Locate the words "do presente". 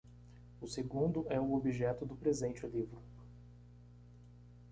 2.07-2.65